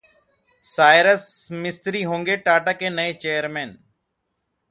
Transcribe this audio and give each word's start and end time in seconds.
Cyrus 0.65 1.25
Mistry 1.51 2.01
होंगे 2.03 2.37
टाटा 2.37 2.71
के 2.71 2.89
नए 2.89 3.13
चेयरमैन 3.13 3.77